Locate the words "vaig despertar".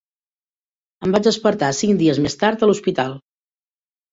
1.17-1.69